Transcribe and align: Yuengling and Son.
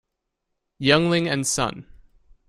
Yuengling 0.79 1.27
and 1.27 1.45
Son. 1.45 1.85